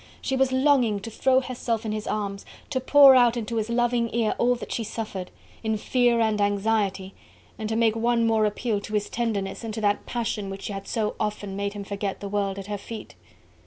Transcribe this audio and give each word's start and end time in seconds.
She 0.19 0.35
was 0.35 0.51
longing 0.51 0.99
to 1.01 1.11
throw 1.11 1.41
herself 1.41 1.85
in 1.85 1.91
his 1.91 2.07
arms, 2.07 2.43
to 2.71 2.79
pour 2.79 3.13
out 3.13 3.37
into 3.37 3.57
his 3.57 3.69
loving 3.69 4.09
ear 4.15 4.33
all 4.39 4.55
that 4.55 4.71
she 4.71 4.83
suffered, 4.83 5.29
in 5.63 5.77
fear 5.77 6.19
and 6.19 6.41
anxiety, 6.41 7.13
and 7.59 7.69
to 7.69 7.75
make 7.75 7.95
one 7.95 8.25
more 8.25 8.47
appeal 8.47 8.81
to 8.81 8.95
his 8.95 9.11
tenderness 9.11 9.63
and 9.63 9.75
to 9.75 9.81
that 9.81 10.07
passion 10.07 10.49
which 10.49 10.69
had 10.69 10.87
so 10.87 11.13
often 11.19 11.55
made 11.55 11.73
him 11.73 11.83
forget 11.83 12.19
the 12.19 12.29
world 12.29 12.57
at 12.57 12.65
her 12.65 12.79
feet. 12.79 13.13